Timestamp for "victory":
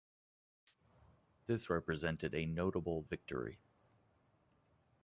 3.03-3.59